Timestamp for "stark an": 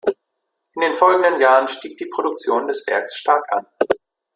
3.15-3.67